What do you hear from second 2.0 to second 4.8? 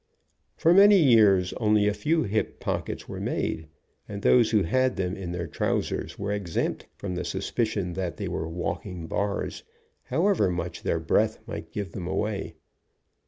hip pockets were made, and those who